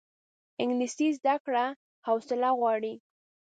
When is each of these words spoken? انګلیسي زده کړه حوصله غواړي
انګلیسي 0.61 1.07
زده 1.17 1.35
کړه 1.45 1.65
حوصله 2.07 2.49
غواړي 2.59 2.93